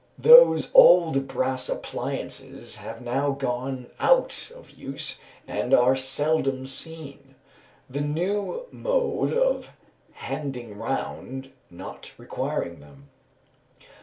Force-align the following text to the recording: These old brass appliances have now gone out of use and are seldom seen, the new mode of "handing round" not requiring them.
These 0.17 0.71
old 0.73 1.27
brass 1.27 1.69
appliances 1.69 2.77
have 2.77 3.01
now 3.03 3.33
gone 3.33 3.85
out 3.99 4.51
of 4.55 4.71
use 4.71 5.19
and 5.47 5.75
are 5.75 5.95
seldom 5.95 6.65
seen, 6.65 7.35
the 7.87 8.01
new 8.01 8.65
mode 8.71 9.31
of 9.31 9.73
"handing 10.13 10.75
round" 10.75 11.51
not 11.69 12.13
requiring 12.17 12.79
them. 12.79 13.09